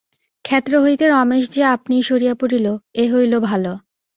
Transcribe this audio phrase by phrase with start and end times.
[0.45, 2.67] ক্ষেত্র হইতে রমেশ যে আপনিই সরিয়া পড়িল,
[2.93, 3.71] এ হইল ভালো।